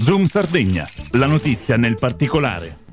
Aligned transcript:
Zoom 0.00 0.26
Sardegna, 0.26 0.88
la 1.12 1.26
notizia 1.26 1.76
nel 1.76 1.96
particolare. 1.96 2.87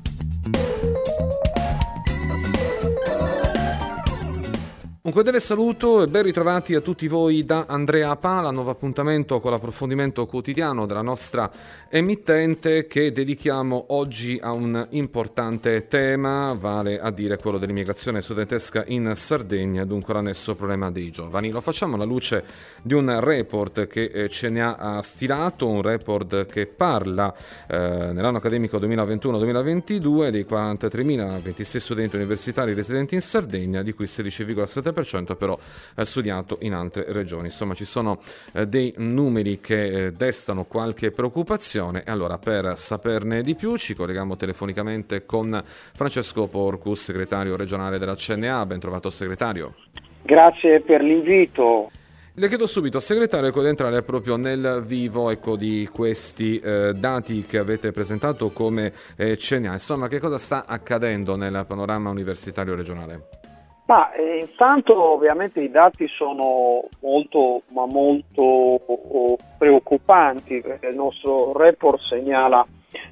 Un 5.06 5.12
cordiale 5.12 5.38
saluto 5.38 6.02
e 6.02 6.08
ben 6.08 6.24
ritrovati 6.24 6.74
a 6.74 6.80
tutti 6.80 7.06
voi 7.06 7.44
da 7.44 7.66
Andrea 7.68 8.16
Pala, 8.16 8.50
nuovo 8.50 8.70
appuntamento 8.70 9.38
con 9.38 9.52
l'approfondimento 9.52 10.26
quotidiano 10.26 10.84
della 10.84 11.00
nostra 11.00 11.48
emittente 11.88 12.88
che 12.88 13.12
dedichiamo 13.12 13.84
oggi 13.90 14.36
a 14.42 14.50
un 14.50 14.84
importante 14.90 15.86
tema, 15.86 16.56
vale 16.58 16.98
a 16.98 17.12
dire 17.12 17.38
quello 17.38 17.58
dell'immigrazione 17.58 18.20
studentesca 18.20 18.82
in 18.88 19.12
Sardegna, 19.14 19.84
dunque 19.84 20.12
l'annesso 20.12 20.56
problema 20.56 20.90
dei 20.90 21.12
giovani. 21.12 21.52
Lo 21.52 21.60
facciamo 21.60 21.94
alla 21.94 22.02
luce 22.02 22.42
di 22.82 22.94
un 22.94 23.20
report 23.20 23.86
che 23.86 24.10
eh, 24.12 24.28
ce 24.28 24.48
ne 24.48 24.60
ha 24.60 25.00
stilato, 25.02 25.68
un 25.68 25.82
report 25.82 26.46
che 26.46 26.66
parla 26.66 27.32
eh, 27.68 27.78
nell'anno 28.12 28.38
accademico 28.38 28.78
2021-2022 28.78 30.30
dei 30.30 30.44
43.026 30.50 31.76
studenti 31.76 32.16
universitari 32.16 32.74
residenti 32.74 33.14
in 33.14 33.20
Sardegna, 33.20 33.82
di 33.82 33.92
cui 33.92 34.06
16,7% 34.06 34.94
40% 35.00 35.36
però 35.36 35.58
eh, 35.96 36.04
studiato 36.04 36.58
in 36.60 36.74
altre 36.74 37.04
regioni. 37.08 37.46
Insomma 37.46 37.74
ci 37.74 37.84
sono 37.84 38.20
eh, 38.52 38.66
dei 38.66 38.94
numeri 38.96 39.60
che 39.60 40.06
eh, 40.06 40.12
destano 40.12 40.64
qualche 40.64 41.10
preoccupazione 41.10 42.02
allora 42.06 42.38
per 42.38 42.76
saperne 42.76 43.42
di 43.42 43.54
più 43.54 43.76
ci 43.76 43.94
colleghiamo 43.94 44.36
telefonicamente 44.36 45.24
con 45.26 45.62
Francesco 45.94 46.46
Porcus, 46.46 47.02
segretario 47.02 47.56
regionale 47.56 47.98
della 47.98 48.14
CNA. 48.14 48.66
Ben 48.66 48.80
trovato 48.80 49.10
segretario. 49.10 49.74
Grazie 50.22 50.80
per 50.80 51.02
l'invito. 51.02 51.90
Le 52.38 52.48
chiedo 52.48 52.66
subito, 52.66 53.00
segretario, 53.00 53.48
ecco, 53.48 53.62
di 53.62 53.68
entrare 53.68 54.02
proprio 54.02 54.36
nel 54.36 54.82
vivo 54.84 55.30
ecco, 55.30 55.56
di 55.56 55.88
questi 55.90 56.58
eh, 56.58 56.92
dati 56.94 57.46
che 57.46 57.56
avete 57.56 57.92
presentato 57.92 58.50
come 58.50 58.92
eh, 59.16 59.38
CNA. 59.38 59.72
Insomma, 59.72 60.06
che 60.06 60.18
cosa 60.18 60.36
sta 60.36 60.66
accadendo 60.66 61.36
nel 61.36 61.64
panorama 61.66 62.10
universitario 62.10 62.74
regionale? 62.74 63.45
Ma 63.86 64.12
eh, 64.12 64.38
intanto 64.38 65.00
ovviamente 65.00 65.60
i 65.60 65.70
dati 65.70 66.08
sono 66.08 66.82
molto, 67.02 67.62
ma 67.68 67.86
molto 67.86 68.42
oh, 68.42 69.36
preoccupanti 69.56 70.60
perché 70.60 70.88
il 70.88 70.96
nostro 70.96 71.56
report 71.56 72.00
segnala 72.00 72.66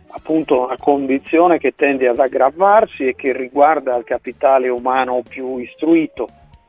appunto 0.08 0.64
una 0.64 0.76
condizione 0.76 1.58
che 1.58 1.74
tende 1.76 2.08
ad 2.08 2.18
aggravarsi 2.18 3.06
e 3.06 3.14
che 3.14 3.32
riguarda 3.32 3.94
il 3.96 4.04
capitale 4.04 4.68
umano 4.68 5.22
più 5.28 5.58
istruito. 5.58 6.26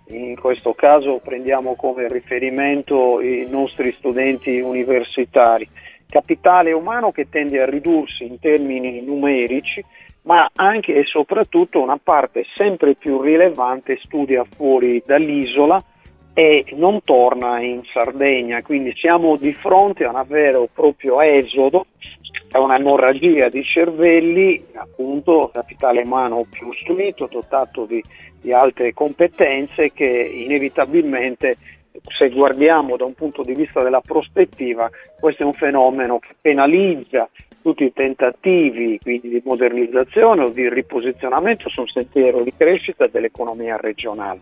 In 0.09 0.35
questo 0.39 0.75
caso 0.75 1.19
prendiamo 1.23 1.73
come 1.73 2.07
riferimento 2.07 3.19
i 3.21 3.47
nostri 3.49 3.91
studenti 3.91 4.59
universitari. 4.59 5.67
Capitale 6.07 6.71
umano 6.73 7.09
che 7.09 7.27
tende 7.27 7.59
a 7.59 7.65
ridursi 7.65 8.23
in 8.23 8.37
termini 8.39 9.01
numerici 9.01 9.83
ma 10.25 10.49
anche 10.55 10.95
e 10.95 11.05
soprattutto 11.05 11.81
una 11.81 11.99
parte 12.01 12.45
sempre 12.55 12.95
più 12.95 13.21
rilevante 13.21 13.97
studia 13.97 14.43
fuori 14.43 15.01
dall'isola 15.05 15.83
e 16.33 16.65
non 16.73 17.01
torna 17.01 17.61
in 17.61 17.81
Sardegna, 17.85 18.61
quindi 18.61 18.93
siamo 18.95 19.37
di 19.37 19.53
fronte 19.53 20.03
a 20.03 20.11
un 20.11 20.21
vero 20.27 20.63
e 20.63 20.69
proprio 20.73 21.21
esodo, 21.21 21.85
a 22.51 22.59
un'emorragia 22.59 23.47
di 23.47 23.63
cervelli, 23.63 24.65
appunto 24.73 25.49
capitale 25.53 26.01
umano 26.01 26.45
più 26.49 26.71
istruito, 26.71 27.29
dotato 27.31 27.85
di, 27.85 28.03
di 28.41 28.51
altre 28.51 28.93
competenze 28.93 29.93
che 29.93 30.05
inevitabilmente 30.05 31.55
se 32.07 32.29
guardiamo 32.29 32.97
da 32.97 33.05
un 33.05 33.13
punto 33.13 33.41
di 33.41 33.53
vista 33.53 33.81
della 33.81 34.01
prospettiva, 34.01 34.89
questo 35.19 35.43
è 35.43 35.45
un 35.45 35.53
fenomeno 35.53 36.19
che 36.19 36.35
penalizza 36.39 37.29
tutti 37.65 37.83
i 37.83 37.93
tentativi 37.93 38.99
quindi 39.01 39.27
di 39.27 39.41
modernizzazione 39.43 40.43
o 40.43 40.49
di 40.49 40.69
riposizionamento 40.69 41.67
sul 41.67 41.89
sentiero 41.89 42.43
di 42.43 42.53
crescita 42.55 43.07
dell'economia 43.07 43.75
regionale. 43.77 44.41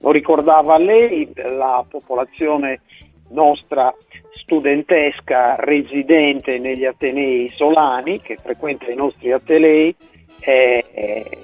Lo 0.00 0.10
ricordava 0.10 0.76
lei, 0.76 1.30
la 1.34 1.84
popolazione 1.88 2.80
nostra 3.28 3.94
studentesca 4.32 5.54
residente 5.60 6.58
negli 6.58 6.84
Atenei 6.84 7.48
Solani, 7.54 8.20
che 8.20 8.36
frequenta 8.42 8.90
i 8.90 8.96
nostri 8.96 9.30
Atenei, 9.30 9.94
è 10.40 10.84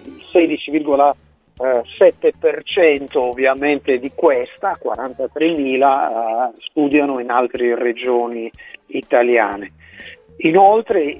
il 0.04 0.24
16,7% 0.32 3.18
ovviamente 3.18 4.00
di 4.00 4.10
questa, 4.12 4.76
43.000, 4.76 6.50
eh, 6.50 6.54
studiano 6.58 7.20
in 7.20 7.30
altre 7.30 7.76
regioni 7.76 8.50
italiane. 8.86 9.74
Inoltre, 10.44 11.18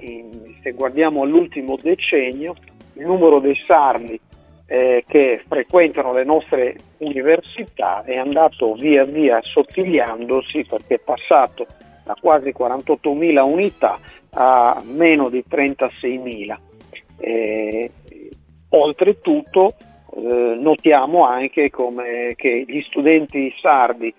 se 0.62 0.72
guardiamo 0.72 1.22
all'ultimo 1.22 1.76
decennio, 1.80 2.54
il 2.94 3.06
numero 3.06 3.38
dei 3.38 3.56
sardi 3.66 4.18
eh, 4.66 5.04
che 5.06 5.42
frequentano 5.46 6.12
le 6.12 6.24
nostre 6.24 6.76
università 6.98 8.02
è 8.04 8.16
andato 8.16 8.74
via 8.74 9.04
via 9.04 9.38
assottigliandosi 9.38 10.64
perché 10.64 10.94
è 10.94 10.98
passato 10.98 11.66
da 12.04 12.16
quasi 12.20 12.52
48.000 12.56 13.40
unità 13.42 13.98
a 14.30 14.82
meno 14.84 15.28
di 15.28 15.44
36.000. 15.48 16.56
Eh, 17.18 17.90
oltretutto 18.70 19.74
eh, 20.16 20.56
notiamo 20.58 21.26
anche 21.26 21.70
come 21.70 22.32
che 22.34 22.64
gli 22.66 22.80
studenti 22.80 23.54
sardi 23.60 24.12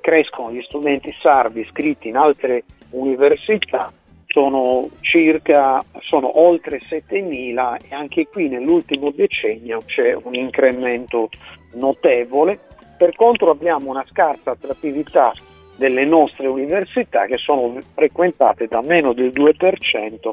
crescono 0.00 0.52
gli 0.52 0.62
studenti 0.62 1.12
sardi 1.20 1.60
iscritti 1.60 2.08
in 2.08 2.16
altre 2.16 2.64
università 2.90 3.90
sono 4.28 4.88
circa 5.00 5.82
sono 6.00 6.38
oltre 6.38 6.80
7.000 6.80 7.76
e 7.88 7.94
anche 7.94 8.28
qui 8.28 8.48
nell'ultimo 8.48 9.10
decennio 9.10 9.82
c'è 9.84 10.14
un 10.14 10.34
incremento 10.34 11.30
notevole. 11.74 12.58
Per 12.96 13.14
contro 13.14 13.50
abbiamo 13.50 13.90
una 13.90 14.04
scarsa 14.08 14.50
attrattività 14.50 15.32
delle 15.76 16.04
nostre 16.04 16.46
università 16.46 17.26
che 17.26 17.38
sono 17.38 17.78
frequentate 17.94 18.66
da 18.66 18.82
meno 18.82 19.12
del 19.12 19.30
2% 19.32 20.30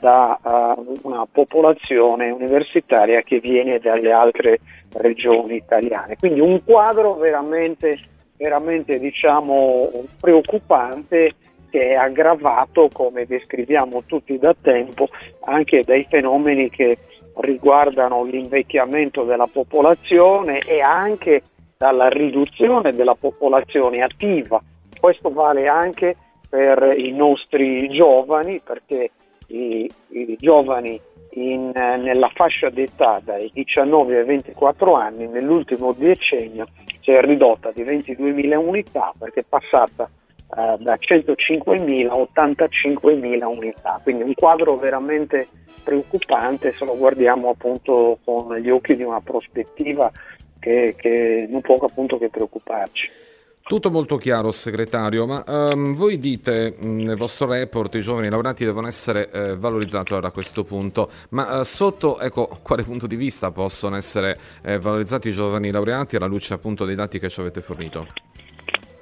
da 0.00 0.38
uh, 0.42 0.98
una 1.02 1.26
popolazione 1.30 2.30
universitaria 2.30 3.22
che 3.22 3.40
viene 3.40 3.78
dalle 3.78 4.12
altre 4.12 4.60
regioni 4.92 5.56
italiane. 5.56 6.16
Quindi 6.16 6.40
un 6.40 6.62
quadro 6.64 7.14
veramente, 7.14 7.98
veramente 8.36 8.98
diciamo, 8.98 9.90
preoccupante 10.20 11.34
che 11.74 11.88
è 11.88 11.94
aggravato, 11.94 12.88
come 12.92 13.26
descriviamo 13.26 14.04
tutti 14.06 14.38
da 14.38 14.54
tempo, 14.54 15.08
anche 15.46 15.82
dai 15.82 16.06
fenomeni 16.08 16.70
che 16.70 16.96
riguardano 17.38 18.22
l'invecchiamento 18.22 19.24
della 19.24 19.48
popolazione 19.52 20.60
e 20.60 20.80
anche 20.80 21.42
dalla 21.76 22.08
riduzione 22.08 22.92
della 22.92 23.16
popolazione 23.16 24.02
attiva. 24.04 24.62
Questo 25.00 25.32
vale 25.32 25.66
anche 25.66 26.14
per 26.48 26.94
i 26.96 27.10
nostri 27.10 27.88
giovani, 27.88 28.60
perché 28.62 29.10
i, 29.48 29.90
i 30.10 30.36
giovani 30.38 31.00
in, 31.30 31.72
nella 31.74 32.30
fascia 32.32 32.70
d'età 32.70 33.20
dai 33.20 33.50
19 33.52 34.18
ai 34.18 34.24
24 34.24 34.94
anni 34.94 35.26
nell'ultimo 35.26 35.92
decennio 35.92 36.68
si 37.00 37.10
è 37.10 37.20
ridotta 37.20 37.72
di 37.72 37.82
22.000 37.82 38.54
unità 38.54 39.12
perché 39.18 39.40
è 39.40 39.44
passata 39.46 40.08
eh, 40.56 40.76
da 40.78 40.94
105.000 40.94 42.08
a 42.08 42.16
85.000 42.16 43.44
unità, 43.44 44.00
quindi 44.02 44.22
un 44.22 44.34
quadro 44.34 44.76
veramente 44.76 45.48
preoccupante 45.82 46.72
se 46.72 46.84
lo 46.84 46.96
guardiamo 46.96 47.50
appunto 47.50 48.18
con 48.24 48.56
gli 48.56 48.70
occhi 48.70 48.96
di 48.96 49.02
una 49.02 49.20
prospettiva 49.20 50.10
che, 50.58 50.94
che 50.96 51.46
non 51.50 51.60
può 51.60 51.76
appunto 51.76 52.18
che 52.18 52.28
preoccuparci. 52.28 53.22
Tutto 53.66 53.90
molto 53.90 54.18
chiaro, 54.18 54.52
segretario, 54.52 55.26
ma 55.26 55.42
um, 55.46 55.94
voi 55.94 56.18
dite 56.18 56.76
nel 56.80 57.16
vostro 57.16 57.46
report 57.46 57.94
i 57.94 58.02
giovani 58.02 58.28
laureati 58.28 58.62
devono 58.62 58.86
essere 58.86 59.30
eh, 59.30 59.56
valorizzati 59.56 60.12
allora, 60.12 60.28
a 60.28 60.32
questo 60.32 60.64
punto, 60.64 61.10
ma 61.30 61.60
uh, 61.60 61.62
sotto 61.62 62.20
ecco, 62.20 62.58
quale 62.62 62.82
punto 62.82 63.06
di 63.06 63.16
vista 63.16 63.50
possono 63.52 63.96
essere 63.96 64.38
eh, 64.62 64.78
valorizzati 64.78 65.30
i 65.30 65.32
giovani 65.32 65.70
laureati 65.70 66.16
alla 66.16 66.26
luce 66.26 66.52
appunto 66.52 66.84
dei 66.84 66.94
dati 66.94 67.18
che 67.18 67.30
ci 67.30 67.40
avete 67.40 67.62
fornito? 67.62 68.06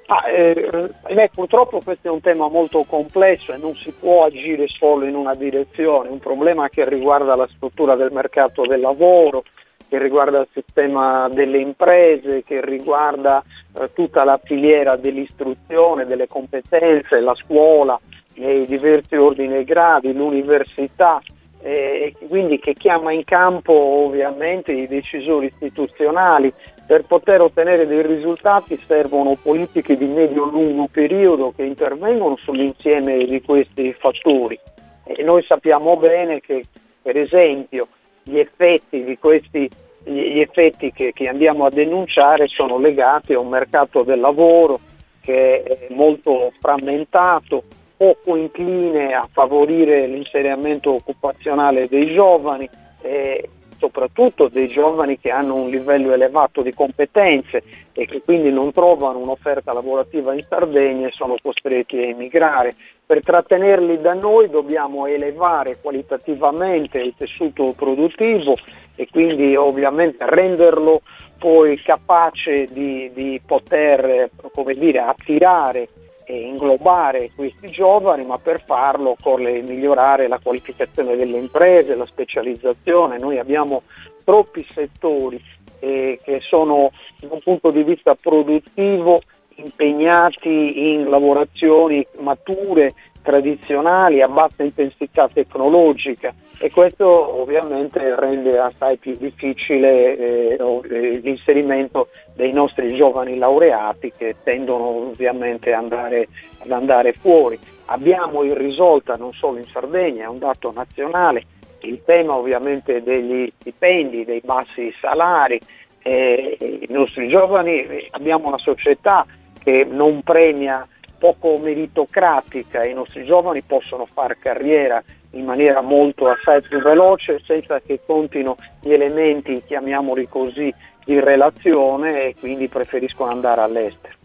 Ah, 0.07 0.29
eh, 0.29 0.91
eh, 1.07 1.29
purtroppo 1.33 1.79
questo 1.81 2.09
è 2.09 2.11
un 2.11 2.19
tema 2.19 2.49
molto 2.49 2.83
complesso 2.83 3.53
e 3.53 3.57
non 3.57 3.73
si 3.75 3.91
può 3.91 4.25
agire 4.25 4.67
solo 4.67 5.05
in 5.05 5.15
una 5.15 5.33
direzione, 5.33 6.09
un 6.09 6.19
problema 6.19 6.67
che 6.67 6.87
riguarda 6.87 7.35
la 7.35 7.47
struttura 7.47 7.95
del 7.95 8.11
mercato 8.11 8.65
del 8.65 8.81
lavoro, 8.81 9.43
che 9.87 9.97
riguarda 9.99 10.41
il 10.41 10.47
sistema 10.51 11.29
delle 11.29 11.59
imprese, 11.59 12.43
che 12.43 12.63
riguarda 12.63 13.43
eh, 13.79 13.93
tutta 13.93 14.25
la 14.25 14.39
filiera 14.43 14.97
dell'istruzione, 14.97 16.05
delle 16.05 16.27
competenze, 16.27 17.21
la 17.21 17.35
scuola, 17.35 17.97
nei 18.35 18.65
diversi 18.65 19.15
ordini 19.15 19.57
e 19.57 19.63
gradi, 19.63 20.11
l'università, 20.11 21.21
e 21.65 22.13
quindi 22.27 22.59
che 22.59 22.73
chiama 22.73 23.13
in 23.13 23.23
campo 23.23 23.71
ovviamente 23.71 24.73
i 24.73 24.85
decisori 24.85 25.45
istituzionali. 25.45 26.51
Per 26.93 27.05
poter 27.05 27.41
ottenere 27.41 27.87
dei 27.87 28.03
risultati 28.03 28.77
servono 28.77 29.35
politiche 29.41 29.97
di 29.97 30.05
medio-lungo 30.05 30.87
periodo 30.91 31.51
che 31.55 31.63
intervengono 31.63 32.35
sull'insieme 32.35 33.25
di 33.25 33.41
questi 33.41 33.91
fattori. 33.93 34.59
E 35.03 35.23
noi 35.23 35.41
sappiamo 35.41 35.97
bene 35.97 36.39
che 36.39 36.63
per 37.01 37.17
esempio 37.17 37.87
gli 38.21 38.37
effetti 38.37 39.17
questi 39.19 39.67
gli 40.03 40.39
effetti 40.39 40.91
che, 40.91 41.13
che, 41.13 41.27
andiamo 41.27 41.65
a 41.65 41.71
denunciare 41.71 42.47
sono 42.47 42.77
legati 42.77 43.33
a 43.33 43.39
un 43.39 43.49
mercato 43.49 44.03
del 44.03 44.19
lavoro 44.19 44.79
che 45.19 45.63
è 45.63 45.87
molto 45.95 46.51
frammentato, 46.59 47.63
poco 47.97 48.35
incline 48.35 49.15
a 49.15 49.27
favorire 49.31 50.05
l'insediamento 50.05 50.91
occupazionale 50.91 51.87
dei 51.87 52.13
giovani, 52.13 52.69
eh, 53.01 53.49
soprattutto 53.83 54.47
dei 54.47 54.69
giovani 54.69 55.19
che 55.19 55.29
hanno 55.29 55.55
un 55.55 55.69
livello 55.69 56.13
elevato 56.13 56.61
di 56.61 56.73
competenze 56.73 57.63
e 57.91 58.05
che 58.05 58.21
quindi 58.21 58.49
non 58.49 58.71
trovano 58.71 59.19
un'offerta 59.19 59.73
lavorativa 59.73 60.33
in 60.33 60.45
Sardegna 60.47 61.07
e 61.07 61.11
sono 61.11 61.35
costretti 61.41 61.97
a 61.97 62.07
emigrare. 62.07 62.75
Per 63.05 63.21
trattenerli 63.21 63.99
da 63.99 64.13
noi 64.13 64.49
dobbiamo 64.49 65.05
elevare 65.05 65.79
qualitativamente 65.81 66.99
il 66.99 67.13
tessuto 67.17 67.73
produttivo 67.73 68.55
e 68.95 69.09
quindi 69.11 69.53
ovviamente 69.57 70.25
renderlo 70.29 71.01
poi 71.37 71.77
capace 71.81 72.67
di, 72.71 73.11
di 73.13 73.41
poter 73.45 74.29
dire, 74.77 74.99
attirare 74.99 75.89
inglobare 76.31 77.31
questi 77.35 77.69
giovani, 77.69 78.23
ma 78.23 78.37
per 78.37 78.63
farlo 78.63 79.11
occorre 79.11 79.61
migliorare 79.61 80.27
la 80.27 80.39
qualificazione 80.39 81.15
delle 81.15 81.37
imprese, 81.37 81.95
la 81.95 82.05
specializzazione. 82.05 83.17
Noi 83.17 83.39
abbiamo 83.39 83.83
troppi 84.23 84.65
settori 84.73 85.41
eh, 85.79 86.17
che 86.23 86.39
sono 86.39 86.91
da 87.19 87.27
un 87.31 87.41
punto 87.41 87.71
di 87.71 87.83
vista 87.83 88.15
produttivo 88.15 89.21
impegnati 89.55 90.93
in 90.93 91.09
lavorazioni 91.09 92.05
mature, 92.19 92.93
tradizionali, 93.23 94.21
a 94.21 94.27
bassa 94.27 94.61
intensità 94.61 95.27
tecnologica 95.27 96.33
e 96.59 96.69
questo 96.71 97.41
ovviamente 97.41 98.15
rende 98.15 98.57
assai 98.59 98.97
più 98.97 99.15
difficile 99.17 100.15
eh, 100.15 100.57
eh, 100.57 101.19
l'inserimento 101.23 102.09
dei 102.35 102.53
nostri 102.53 102.95
giovani 102.95 103.37
laureati 103.37 104.13
che 104.15 104.35
tendono 104.43 104.85
ovviamente 104.85 105.73
andare, 105.73 106.27
ad 106.59 106.71
andare 106.71 107.13
fuori. 107.13 107.59
Abbiamo 107.87 108.43
irrisolta 108.43 109.15
non 109.15 109.33
solo 109.33 109.57
in 109.57 109.65
Sardegna, 109.65 110.23
è 110.23 110.27
un 110.27 110.39
dato 110.39 110.71
nazionale, 110.71 111.43
il 111.81 112.01
tema 112.05 112.35
ovviamente 112.35 113.03
degli 113.03 113.51
stipendi, 113.59 114.23
dei 114.23 114.41
bassi 114.43 114.93
salari. 115.01 115.59
Eh, 116.01 116.57
I 116.59 116.87
nostri 116.89 117.27
giovani, 117.27 118.07
abbiamo 118.11 118.47
una 118.47 118.57
società 118.57 119.25
che 119.61 119.85
non 119.89 120.21
premia 120.21 120.87
poco 121.23 121.57
meritocratica, 121.57 122.83
i 122.83 122.93
nostri 122.93 123.23
giovani 123.23 123.61
possono 123.61 124.05
fare 124.05 124.37
carriera 124.37 125.01
in 125.31 125.45
maniera 125.45 125.79
molto 125.79 126.27
assai 126.27 126.61
più 126.61 126.81
veloce 126.81 127.39
senza 127.45 127.79
che 127.79 128.01
contino 128.05 128.57
gli 128.81 128.91
elementi, 128.91 129.63
chiamiamoli 129.65 130.27
così, 130.27 130.73
di 131.05 131.17
relazione 131.21 132.25
e 132.25 132.35
quindi 132.37 132.67
preferiscono 132.67 133.31
andare 133.31 133.61
all'estero. 133.61 134.15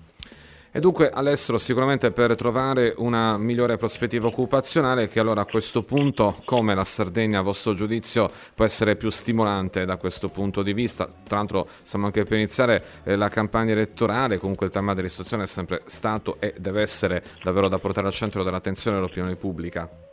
E 0.70 0.80
dunque 0.80 1.08
all'estero 1.08 1.56
sicuramente 1.56 2.10
per 2.10 2.36
trovare 2.36 2.92
una 2.98 3.38
migliore 3.38 3.78
prospettiva 3.78 4.26
occupazionale 4.26 5.08
che 5.08 5.18
allora 5.18 5.40
a 5.40 5.46
questo 5.46 5.82
punto, 5.82 6.42
come 6.44 6.74
la 6.74 6.84
Sardegna 6.84 7.38
a 7.38 7.42
vostro 7.42 7.74
giudizio, 7.74 8.30
può 8.54 8.64
essere 8.64 8.94
più 8.94 9.08
stimolante 9.08 9.86
da 9.86 9.96
questo 9.96 10.28
punto 10.28 10.62
di 10.62 10.74
vista. 10.74 11.06
Tra 11.06 11.38
l'altro 11.38 11.68
stiamo 11.82 12.06
anche 12.06 12.24
per 12.24 12.36
iniziare 12.36 12.84
eh, 13.04 13.16
la 13.16 13.28
campagna 13.28 13.72
elettorale, 13.72 14.38
comunque 14.38 14.66
il 14.66 14.72
tema 14.72 14.92
dell'istruzione 14.92 15.44
è 15.44 15.46
sempre 15.46 15.82
stato 15.86 16.36
e 16.38 16.54
deve 16.58 16.82
essere 16.82 17.22
davvero 17.42 17.68
da 17.68 17.78
portare 17.78 18.06
al 18.06 18.12
centro 18.12 18.42
dell'attenzione 18.42 18.96
dell'opinione 18.96 19.36
pubblica. 19.36 20.07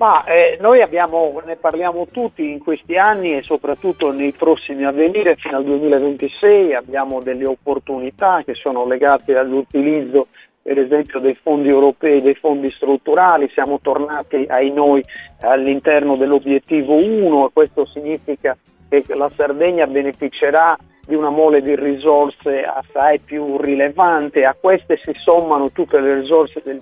Ma 0.00 0.24
eh, 0.24 0.56
noi 0.62 0.80
abbiamo, 0.80 1.42
ne 1.44 1.56
parliamo 1.56 2.06
tutti 2.10 2.50
in 2.50 2.58
questi 2.58 2.96
anni 2.96 3.36
e 3.36 3.42
soprattutto 3.42 4.10
nei 4.10 4.32
prossimi 4.32 4.86
a 4.86 4.92
venire 4.92 5.36
fino 5.36 5.58
al 5.58 5.64
2026 5.64 6.72
abbiamo 6.72 7.20
delle 7.20 7.44
opportunità 7.44 8.40
che 8.42 8.54
sono 8.54 8.86
legate 8.86 9.36
all'utilizzo 9.36 10.28
per 10.62 10.78
esempio 10.78 11.20
dei 11.20 11.34
fondi 11.34 11.68
europei, 11.68 12.22
dei 12.22 12.34
fondi 12.34 12.70
strutturali, 12.70 13.50
siamo 13.50 13.78
tornati 13.82 14.46
ai 14.48 14.72
noi 14.72 15.04
all'interno 15.42 16.16
dell'obiettivo 16.16 16.94
1 16.94 17.48
e 17.48 17.50
questo 17.52 17.84
significa 17.84 18.56
che 18.88 19.04
la 19.08 19.30
Sardegna 19.36 19.86
beneficerà 19.86 20.78
di 21.06 21.14
una 21.14 21.30
mole 21.30 21.60
di 21.60 21.76
risorse 21.76 22.62
assai 22.62 23.18
più 23.18 23.58
rilevante, 23.58 24.46
a 24.46 24.56
queste 24.58 24.96
si 24.96 25.12
sommano 25.12 25.70
tutte 25.72 26.00
le 26.00 26.14
risorse 26.14 26.62
del 26.64 26.80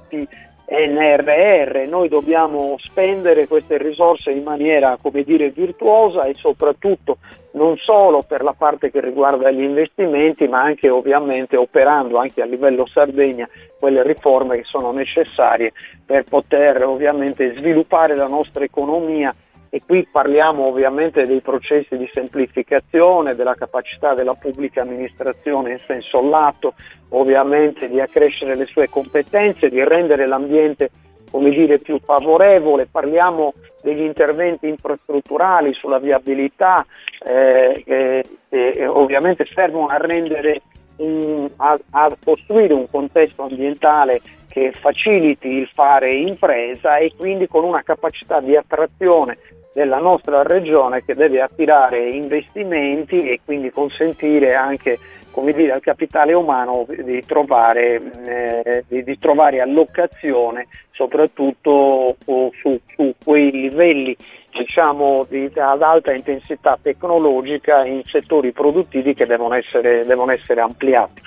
NRR, 0.70 1.88
noi 1.88 2.08
dobbiamo 2.08 2.76
spendere 2.78 3.48
queste 3.48 3.78
risorse 3.78 4.30
in 4.30 4.42
maniera 4.42 4.98
come 5.00 5.22
dire 5.22 5.48
virtuosa 5.48 6.24
e 6.24 6.34
soprattutto 6.34 7.16
non 7.52 7.78
solo 7.78 8.22
per 8.22 8.42
la 8.42 8.52
parte 8.52 8.90
che 8.90 9.00
riguarda 9.00 9.50
gli 9.50 9.62
investimenti 9.62 10.46
ma 10.46 10.60
anche 10.60 10.90
ovviamente 10.90 11.56
operando 11.56 12.18
anche 12.18 12.42
a 12.42 12.44
livello 12.44 12.84
Sardegna 12.86 13.48
quelle 13.78 14.02
riforme 14.02 14.58
che 14.58 14.64
sono 14.64 14.92
necessarie 14.92 15.72
per 16.04 16.24
poter 16.24 16.84
ovviamente 16.84 17.56
sviluppare 17.56 18.14
la 18.14 18.26
nostra 18.26 18.62
economia 18.62 19.34
e 19.70 19.82
qui 19.84 20.06
parliamo 20.10 20.66
ovviamente 20.66 21.24
dei 21.24 21.40
processi 21.40 21.96
di 21.96 22.08
semplificazione, 22.12 23.34
della 23.34 23.54
capacità 23.54 24.14
della 24.14 24.34
pubblica 24.34 24.82
amministrazione 24.82 25.72
in 25.72 25.78
senso 25.78 26.22
lato, 26.22 26.74
ovviamente 27.10 27.88
di 27.88 28.00
accrescere 28.00 28.54
le 28.54 28.66
sue 28.66 28.88
competenze, 28.88 29.68
di 29.68 29.82
rendere 29.84 30.26
l'ambiente 30.26 30.90
come 31.30 31.50
dire, 31.50 31.78
più 31.78 31.98
favorevole, 32.00 32.86
parliamo 32.90 33.52
degli 33.82 34.00
interventi 34.00 34.66
infrastrutturali 34.66 35.72
sulla 35.74 35.98
viabilità 35.98 36.84
eh, 37.24 37.82
che 37.84 38.24
eh, 38.48 38.86
ovviamente 38.86 39.44
servono 39.44 39.88
a 39.88 39.98
rendere 39.98 40.62
un, 40.96 41.48
a, 41.56 41.78
a 41.90 42.16
costruire 42.24 42.72
un 42.74 42.88
contesto 42.90 43.42
ambientale 43.42 44.20
che 44.48 44.72
faciliti 44.72 45.48
il 45.48 45.68
fare 45.72 46.14
impresa 46.14 46.96
e 46.96 47.12
quindi 47.16 47.46
con 47.46 47.64
una 47.64 47.82
capacità 47.82 48.40
di 48.40 48.56
attrazione 48.56 49.38
della 49.72 49.98
nostra 49.98 50.42
regione 50.42 51.04
che 51.04 51.14
deve 51.14 51.40
attirare 51.40 52.08
investimenti 52.10 53.20
e 53.20 53.40
quindi 53.44 53.70
consentire 53.70 54.54
anche 54.54 54.98
come 55.30 55.52
dire, 55.52 55.72
al 55.72 55.80
capitale 55.80 56.32
umano 56.32 56.84
di 56.88 57.22
trovare, 57.24 58.00
eh, 58.26 58.84
di, 58.88 59.04
di 59.04 59.18
trovare 59.18 59.60
allocazione 59.60 60.66
soprattutto 60.90 62.16
su, 62.24 62.80
su 62.94 63.14
quei 63.22 63.52
livelli 63.52 64.16
diciamo, 64.52 65.26
di, 65.28 65.48
ad 65.54 65.82
alta 65.82 66.12
intensità 66.12 66.76
tecnologica 66.80 67.84
in 67.84 68.02
settori 68.04 68.50
produttivi 68.52 69.14
che 69.14 69.26
devono 69.26 69.54
essere, 69.54 70.04
devono 70.04 70.32
essere 70.32 70.60
ampliati. 70.60 71.22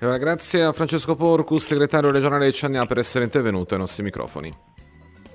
Allora, 0.00 0.18
grazie 0.18 0.62
a 0.62 0.72
Francesco 0.72 1.14
Porcus, 1.14 1.64
segretario 1.64 2.10
regionale 2.10 2.46
di 2.46 2.52
CNA, 2.52 2.84
per 2.84 2.98
essere 2.98 3.24
intervenuto 3.24 3.74
ai 3.74 3.80
nostri 3.80 4.02
microfoni. 4.02 4.52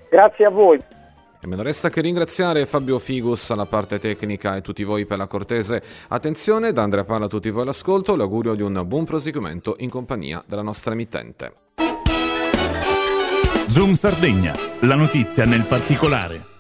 Grazie 0.09 0.45
a 0.45 0.49
voi. 0.49 0.79
E 1.43 1.47
me 1.47 1.55
non 1.55 1.65
resta 1.65 1.89
che 1.89 2.01
ringraziare 2.01 2.67
Fabio 2.67 2.99
Figus 2.99 3.49
alla 3.49 3.65
parte 3.65 3.97
tecnica 3.97 4.55
e 4.55 4.61
tutti 4.61 4.83
voi 4.83 5.07
per 5.07 5.17
la 5.17 5.25
cortese 5.25 5.81
attenzione. 6.09 6.71
Da 6.71 6.83
Andrea 6.83 7.03
Palla 7.03 7.25
a 7.25 7.27
tutti 7.27 7.49
voi 7.49 7.65
l'ascolto. 7.65 8.15
L'augurio 8.15 8.53
di 8.53 8.61
un 8.61 8.83
buon 8.85 9.05
proseguimento 9.05 9.75
in 9.79 9.89
compagnia 9.89 10.43
della 10.45 10.61
nostra 10.61 10.93
emittente. 10.93 11.53
Zoom 13.69 13.93
Sardegna, 13.93 14.53
la 14.81 14.95
notizia 14.95 15.45
nel 15.45 15.63
particolare. 15.63 16.50